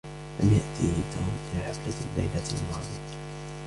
لم 0.39 0.53
يأتي 0.53 0.93
توم 1.13 1.31
إلى 1.53 1.61
الحفلة 1.71 1.93
الليلة 2.15 2.61
الماضية. 2.61 3.17